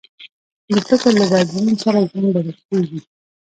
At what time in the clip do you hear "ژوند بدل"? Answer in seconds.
2.09-2.57